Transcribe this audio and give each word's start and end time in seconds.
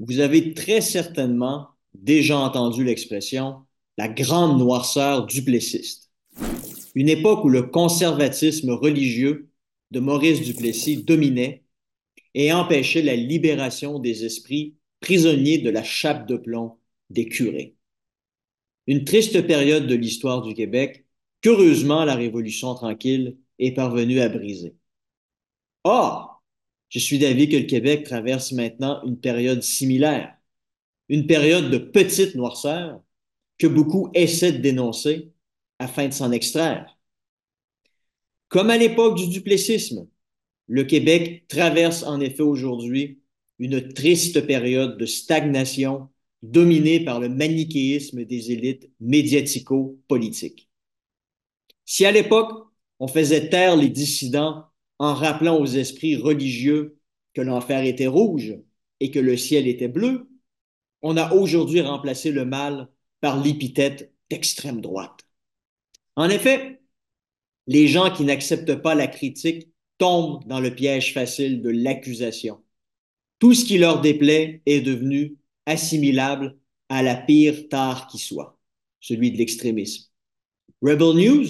vous 0.00 0.20
avez 0.20 0.54
très 0.54 0.80
certainement 0.80 1.68
déjà 1.94 2.38
entendu 2.38 2.84
l'expression 2.84 3.64
la 3.98 4.08
grande 4.08 4.58
noirceur 4.58 5.26
duplessiste. 5.26 6.10
Une 6.94 7.10
époque 7.10 7.44
où 7.44 7.50
le 7.50 7.64
conservatisme 7.64 8.70
religieux 8.70 9.50
de 9.90 10.00
Maurice 10.00 10.40
Duplessis 10.40 11.02
dominait 11.04 11.64
et 12.34 12.52
empêchait 12.52 13.02
la 13.02 13.14
libération 13.14 13.98
des 13.98 14.24
esprits 14.24 14.76
prisonniers 15.00 15.58
de 15.58 15.68
la 15.68 15.82
chape 15.82 16.26
de 16.26 16.36
plomb 16.36 16.78
des 17.10 17.28
curés. 17.28 17.76
Une 18.86 19.04
triste 19.04 19.46
période 19.46 19.86
de 19.86 19.94
l'histoire 19.94 20.40
du 20.40 20.54
Québec 20.54 21.04
qu'heureusement 21.42 22.04
la 22.04 22.14
Révolution 22.14 22.74
tranquille 22.74 23.36
est 23.58 23.72
parvenue 23.72 24.20
à 24.20 24.28
briser. 24.28 24.76
Or, 25.84 26.29
je 26.90 26.98
suis 26.98 27.18
d'avis 27.18 27.48
que 27.48 27.56
le 27.56 27.64
Québec 27.64 28.04
traverse 28.04 28.52
maintenant 28.52 29.02
une 29.04 29.18
période 29.18 29.62
similaire, 29.62 30.36
une 31.08 31.26
période 31.26 31.70
de 31.70 31.78
petite 31.78 32.34
noirceur 32.34 33.02
que 33.58 33.66
beaucoup 33.66 34.10
essaient 34.12 34.52
de 34.52 34.58
dénoncer 34.58 35.32
afin 35.78 36.08
de 36.08 36.12
s'en 36.12 36.32
extraire. 36.32 36.98
Comme 38.48 38.70
à 38.70 38.76
l'époque 38.76 39.16
du 39.16 39.28
duplessisme, 39.28 40.08
le 40.66 40.84
Québec 40.84 41.46
traverse 41.48 42.02
en 42.02 42.20
effet 42.20 42.42
aujourd'hui 42.42 43.20
une 43.58 43.92
triste 43.92 44.46
période 44.46 44.98
de 44.98 45.06
stagnation 45.06 46.08
dominée 46.42 47.04
par 47.04 47.20
le 47.20 47.28
manichéisme 47.28 48.24
des 48.24 48.50
élites 48.50 48.90
médiatico-politiques. 48.98 50.68
Si 51.84 52.04
à 52.04 52.12
l'époque, 52.12 52.68
on 52.98 53.08
faisait 53.08 53.48
taire 53.48 53.76
les 53.76 53.88
dissidents 53.88 54.69
en 55.00 55.14
rappelant 55.14 55.58
aux 55.58 55.66
esprits 55.66 56.14
religieux 56.14 56.98
que 57.32 57.40
l'enfer 57.40 57.84
était 57.84 58.06
rouge 58.06 58.54
et 59.00 59.10
que 59.10 59.18
le 59.18 59.36
ciel 59.36 59.66
était 59.66 59.88
bleu, 59.88 60.28
on 61.00 61.16
a 61.16 61.32
aujourd'hui 61.32 61.80
remplacé 61.80 62.30
le 62.30 62.44
mal 62.44 62.88
par 63.22 63.42
l'épithète 63.42 64.12
d'extrême 64.28 64.82
droite. 64.82 65.26
En 66.16 66.28
effet, 66.28 66.82
les 67.66 67.88
gens 67.88 68.12
qui 68.12 68.24
n'acceptent 68.24 68.76
pas 68.76 68.94
la 68.94 69.06
critique 69.06 69.68
tombent 69.96 70.46
dans 70.46 70.60
le 70.60 70.74
piège 70.74 71.14
facile 71.14 71.62
de 71.62 71.70
l'accusation. 71.70 72.62
Tout 73.38 73.54
ce 73.54 73.64
qui 73.64 73.78
leur 73.78 74.02
déplaît 74.02 74.60
est 74.66 74.82
devenu 74.82 75.38
assimilable 75.64 76.58
à 76.90 77.02
la 77.02 77.16
pire 77.16 77.68
tare 77.70 78.06
qui 78.06 78.18
soit, 78.18 78.58
celui 79.00 79.32
de 79.32 79.38
l'extrémisme. 79.38 80.10
Rebel 80.82 81.16
News, 81.16 81.46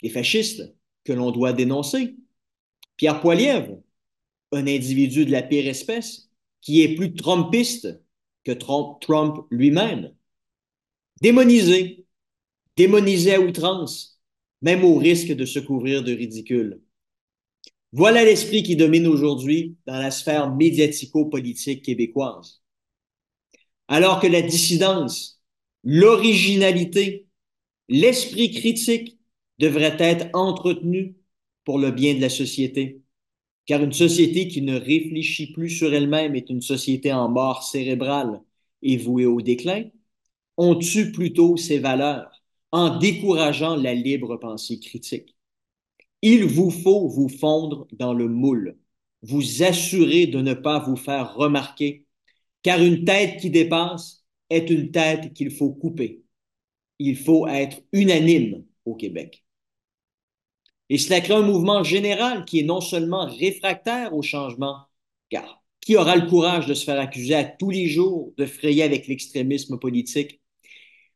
les 0.00 0.08
fascistes 0.08 0.74
que 1.04 1.12
l'on 1.12 1.32
doit 1.32 1.52
dénoncer. 1.52 2.16
Pierre 2.98 3.20
Poilievre, 3.20 3.80
un 4.52 4.66
individu 4.66 5.24
de 5.24 5.30
la 5.30 5.42
pire 5.42 5.66
espèce, 5.66 6.28
qui 6.60 6.82
est 6.82 6.96
plus 6.96 7.14
trumpiste 7.14 7.88
que 8.44 8.52
Trump 8.52 9.46
lui-même. 9.50 10.14
Démonisé, 11.22 12.06
démonisé 12.76 13.34
à 13.34 13.40
outrance, 13.40 14.20
même 14.62 14.84
au 14.84 14.98
risque 14.98 15.32
de 15.32 15.44
se 15.44 15.60
couvrir 15.60 16.02
de 16.02 16.12
ridicule. 16.12 16.82
Voilà 17.92 18.24
l'esprit 18.24 18.62
qui 18.64 18.76
domine 18.76 19.06
aujourd'hui 19.06 19.76
dans 19.86 19.98
la 19.98 20.10
sphère 20.10 20.54
médiatico-politique 20.54 21.84
québécoise. 21.84 22.62
Alors 23.86 24.20
que 24.20 24.26
la 24.26 24.42
dissidence, 24.42 25.40
l'originalité, 25.84 27.28
l'esprit 27.88 28.50
critique 28.50 29.18
devraient 29.58 29.96
être 30.00 30.28
entretenus 30.34 31.14
pour 31.68 31.78
le 31.78 31.90
bien 31.90 32.14
de 32.14 32.22
la 32.22 32.30
société. 32.30 33.02
Car 33.66 33.82
une 33.82 33.92
société 33.92 34.48
qui 34.48 34.62
ne 34.62 34.74
réfléchit 34.74 35.52
plus 35.52 35.68
sur 35.68 35.92
elle-même 35.92 36.34
est 36.34 36.48
une 36.48 36.62
société 36.62 37.12
en 37.12 37.28
mort 37.28 37.62
cérébrale 37.62 38.40
et 38.80 38.96
vouée 38.96 39.26
au 39.26 39.42
déclin. 39.42 39.84
On 40.56 40.76
tue 40.76 41.12
plutôt 41.12 41.58
ses 41.58 41.78
valeurs 41.78 42.30
en 42.72 42.96
décourageant 42.98 43.76
la 43.76 43.92
libre 43.92 44.38
pensée 44.38 44.80
critique. 44.80 45.36
Il 46.22 46.46
vous 46.46 46.70
faut 46.70 47.06
vous 47.06 47.28
fondre 47.28 47.86
dans 47.92 48.14
le 48.14 48.28
moule, 48.28 48.78
vous 49.20 49.62
assurer 49.62 50.26
de 50.26 50.40
ne 50.40 50.54
pas 50.54 50.78
vous 50.78 50.96
faire 50.96 51.34
remarquer, 51.34 52.06
car 52.62 52.82
une 52.82 53.04
tête 53.04 53.42
qui 53.42 53.50
dépasse 53.50 54.24
est 54.48 54.70
une 54.70 54.90
tête 54.90 55.34
qu'il 55.34 55.50
faut 55.50 55.72
couper. 55.74 56.24
Il 56.98 57.18
faut 57.18 57.46
être 57.46 57.82
unanime 57.92 58.64
au 58.86 58.94
Québec. 58.94 59.44
Et 60.90 60.98
cela 60.98 61.20
crée 61.20 61.34
un 61.34 61.42
mouvement 61.42 61.82
général 61.84 62.44
qui 62.44 62.60
est 62.60 62.64
non 62.64 62.80
seulement 62.80 63.26
réfractaire 63.26 64.14
au 64.14 64.22
changement, 64.22 64.86
car 65.30 65.62
qui 65.80 65.96
aura 65.96 66.16
le 66.16 66.26
courage 66.28 66.66
de 66.66 66.74
se 66.74 66.84
faire 66.84 67.00
accuser 67.00 67.34
à 67.34 67.44
tous 67.44 67.70
les 67.70 67.88
jours 67.88 68.32
de 68.36 68.46
frayer 68.46 68.82
avec 68.82 69.06
l'extrémisme 69.06 69.78
politique, 69.78 70.40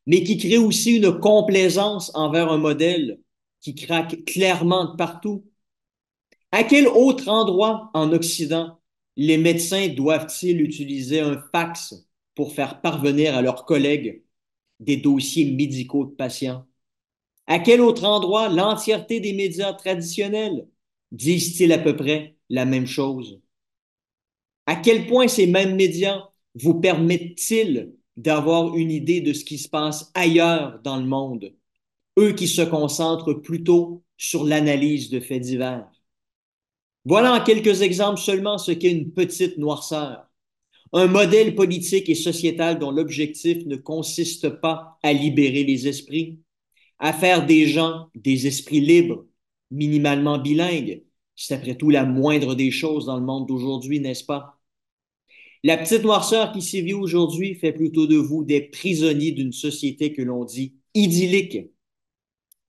mais 0.06 0.24
qui 0.24 0.36
crée 0.38 0.58
aussi 0.58 0.96
une 0.96 1.18
complaisance 1.18 2.10
envers 2.14 2.50
un 2.50 2.58
modèle 2.58 3.20
qui 3.60 3.74
craque 3.74 4.24
clairement 4.24 4.92
de 4.92 4.96
partout. 4.96 5.44
À 6.52 6.64
quel 6.64 6.86
autre 6.86 7.28
endroit 7.28 7.90
en 7.94 8.12
Occident 8.12 8.80
les 9.16 9.36
médecins 9.38 9.88
doivent-ils 9.88 10.60
utiliser 10.60 11.20
un 11.20 11.42
fax 11.52 11.94
pour 12.34 12.52
faire 12.54 12.80
parvenir 12.80 13.36
à 13.36 13.42
leurs 13.42 13.64
collègues 13.66 14.24
des 14.80 14.96
dossiers 14.96 15.50
médicaux 15.52 16.04
de 16.06 16.12
patients? 16.12 16.66
À 17.46 17.58
quel 17.58 17.80
autre 17.80 18.04
endroit 18.04 18.48
l'entièreté 18.48 19.20
des 19.20 19.32
médias 19.32 19.72
traditionnels 19.72 20.66
disent-ils 21.10 21.72
à 21.72 21.78
peu 21.78 21.96
près 21.96 22.36
la 22.48 22.64
même 22.64 22.86
chose? 22.86 23.40
À 24.66 24.76
quel 24.76 25.06
point 25.06 25.28
ces 25.28 25.46
mêmes 25.46 25.76
médias 25.76 26.28
vous 26.54 26.74
permettent-ils 26.74 27.92
d'avoir 28.16 28.76
une 28.76 28.90
idée 28.90 29.20
de 29.20 29.32
ce 29.32 29.44
qui 29.44 29.58
se 29.58 29.68
passe 29.68 30.10
ailleurs 30.14 30.80
dans 30.84 30.96
le 30.96 31.06
monde, 31.06 31.52
eux 32.18 32.32
qui 32.32 32.46
se 32.46 32.62
concentrent 32.62 33.34
plutôt 33.34 34.04
sur 34.16 34.44
l'analyse 34.44 35.10
de 35.10 35.20
faits 35.20 35.42
divers? 35.42 35.90
Voilà 37.04 37.34
en 37.34 37.42
quelques 37.42 37.82
exemples 37.82 38.20
seulement 38.20 38.58
ce 38.58 38.70
qu'est 38.70 38.92
une 38.92 39.12
petite 39.12 39.58
noirceur. 39.58 40.30
Un 40.92 41.06
modèle 41.06 41.54
politique 41.54 42.08
et 42.08 42.14
sociétal 42.14 42.78
dont 42.78 42.90
l'objectif 42.90 43.64
ne 43.66 43.76
consiste 43.76 44.48
pas 44.48 44.98
à 45.02 45.12
libérer 45.12 45.64
les 45.64 45.88
esprits, 45.88 46.38
à 47.02 47.12
faire 47.12 47.44
des 47.44 47.66
gens 47.66 48.08
des 48.14 48.46
esprits 48.46 48.80
libres, 48.80 49.26
minimalement 49.72 50.38
bilingues. 50.38 51.02
C'est 51.34 51.54
après 51.54 51.74
tout 51.76 51.90
la 51.90 52.04
moindre 52.04 52.54
des 52.54 52.70
choses 52.70 53.06
dans 53.06 53.18
le 53.18 53.26
monde 53.26 53.48
d'aujourd'hui, 53.48 53.98
n'est-ce 53.98 54.24
pas? 54.24 54.60
La 55.64 55.76
petite 55.76 56.04
noirceur 56.04 56.52
qui 56.52 56.62
sévit 56.62 56.94
aujourd'hui 56.94 57.56
fait 57.56 57.72
plutôt 57.72 58.06
de 58.06 58.16
vous 58.16 58.44
des 58.44 58.60
prisonniers 58.60 59.32
d'une 59.32 59.52
société 59.52 60.12
que 60.12 60.22
l'on 60.22 60.44
dit 60.44 60.76
idyllique. 60.94 61.70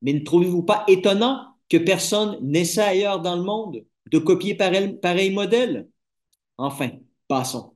Mais 0.02 0.14
ne 0.14 0.20
trouvez-vous 0.20 0.64
pas 0.64 0.84
étonnant 0.88 1.56
que 1.70 1.78
personne 1.78 2.40
n'essaie 2.42 2.82
ailleurs 2.82 3.22
dans 3.22 3.36
le 3.36 3.44
monde 3.44 3.86
de 4.12 4.18
copier 4.18 4.56
pareil, 4.56 4.98
pareil 5.00 5.30
modèle? 5.30 5.88
Enfin, 6.58 6.90
passons. 7.28 7.76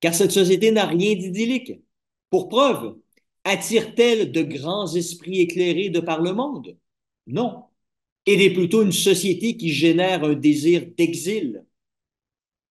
Car 0.00 0.14
cette 0.14 0.32
société 0.32 0.70
n'a 0.70 0.84
rien 0.84 1.14
d'idyllique. 1.14 1.80
Pour 2.28 2.48
preuve, 2.48 2.96
attire-t-elle 3.44 4.32
de 4.32 4.42
grands 4.42 4.94
esprits 4.94 5.40
éclairés 5.40 5.90
de 5.90 6.00
par 6.00 6.20
le 6.22 6.32
monde? 6.32 6.76
Non. 7.26 7.64
Elle 8.26 8.42
est 8.42 8.52
plutôt 8.52 8.82
une 8.82 8.92
société 8.92 9.56
qui 9.56 9.70
génère 9.70 10.24
un 10.24 10.34
désir 10.34 10.86
d'exil. 10.96 11.64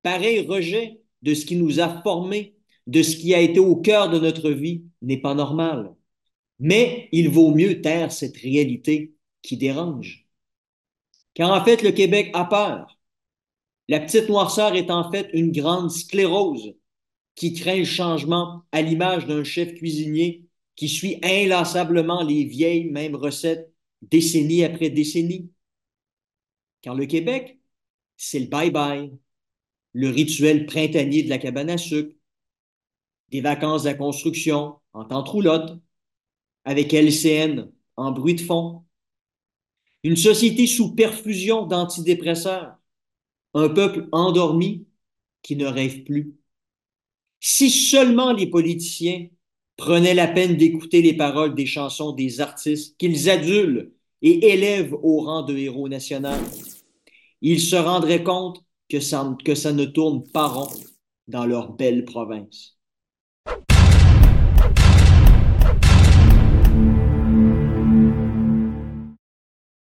Pareil 0.03 0.41
rejet 0.41 1.01
de 1.21 1.33
ce 1.33 1.45
qui 1.45 1.55
nous 1.55 1.79
a 1.79 2.01
formés, 2.01 2.55
de 2.87 3.03
ce 3.03 3.15
qui 3.15 3.33
a 3.33 3.41
été 3.41 3.59
au 3.59 3.75
cœur 3.75 4.09
de 4.09 4.19
notre 4.19 4.51
vie, 4.51 4.83
n'est 5.01 5.21
pas 5.21 5.33
normal. 5.33 5.93
Mais 6.59 7.09
il 7.11 7.29
vaut 7.29 7.53
mieux 7.53 7.81
taire 7.81 8.11
cette 8.11 8.37
réalité 8.37 9.13
qui 9.41 9.57
dérange. 9.57 10.27
Car 11.33 11.51
en 11.51 11.63
fait, 11.63 11.81
le 11.83 11.91
Québec 11.91 12.31
a 12.33 12.45
peur. 12.45 12.97
La 13.87 13.99
petite 13.99 14.29
noirceur 14.29 14.75
est 14.75 14.91
en 14.91 15.11
fait 15.11 15.29
une 15.33 15.51
grande 15.51 15.91
sclérose 15.91 16.75
qui 17.35 17.53
craint 17.53 17.77
le 17.77 17.85
changement 17.85 18.63
à 18.71 18.81
l'image 18.81 19.25
d'un 19.25 19.43
chef 19.43 19.73
cuisinier 19.75 20.48
qui 20.79 20.87
suit 20.87 21.19
inlassablement 21.23 22.23
les 22.23 22.45
vieilles 22.45 22.85
mêmes 22.85 23.17
recettes 23.17 23.69
décennie 24.01 24.63
après 24.63 24.89
décennie. 24.89 25.51
Car 26.81 26.95
le 26.95 27.05
Québec, 27.05 27.59
c'est 28.15 28.39
le 28.39 28.45
bye-bye, 28.45 29.11
le 29.91 30.09
rituel 30.09 30.65
printanier 30.65 31.23
de 31.23 31.27
la 31.27 31.37
cabane 31.37 31.69
à 31.69 31.77
sucre, 31.77 32.15
des 33.27 33.41
vacances 33.41 33.87
à 33.87 33.93
construction 33.93 34.79
en 34.93 35.03
temps 35.03 35.21
roulotte, 35.21 35.77
avec 36.63 36.93
LCN 36.93 37.69
en 37.97 38.13
bruit 38.13 38.35
de 38.35 38.41
fond, 38.41 38.85
une 40.03 40.15
société 40.15 40.65
sous 40.65 40.95
perfusion 40.95 41.65
d'antidépresseurs, 41.65 42.77
un 43.53 43.67
peuple 43.67 44.07
endormi 44.13 44.87
qui 45.41 45.57
ne 45.57 45.65
rêve 45.65 46.03
plus. 46.03 46.33
Si 47.41 47.69
seulement 47.69 48.31
les 48.31 48.47
politiciens 48.47 49.27
prenaient 49.79 50.13
la 50.13 50.27
peine 50.27 50.57
d'écouter 50.57 51.01
les 51.01 51.15
paroles 51.15 51.55
des 51.55 51.65
chansons 51.65 52.11
des 52.11 52.41
artistes 52.41 52.97
qu'ils 52.97 53.29
adulent 53.29 53.93
et 54.21 54.51
élèvent 54.51 54.93
au 54.93 55.21
rang 55.21 55.43
de 55.43 55.55
héros 55.57 55.87
national. 55.87 56.41
Ils 57.41 57.61
se 57.61 57.77
rendraient 57.77 58.23
compte 58.23 58.61
que 58.89 58.99
ça, 58.99 59.37
que 59.45 59.55
ça 59.55 59.71
ne 59.71 59.85
tourne 59.85 60.29
pas 60.33 60.47
rond, 60.47 60.69
dans 61.29 61.45
leur 61.45 61.71
belle 61.71 62.03
province. 62.03 62.78